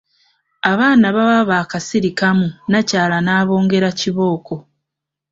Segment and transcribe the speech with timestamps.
[0.71, 4.55] Abaana baba baakasirikamu nnakyala n’abongera kibooko.